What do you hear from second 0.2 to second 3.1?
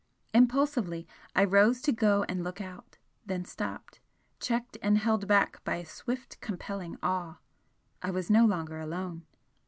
Impulsively I rose to go and look out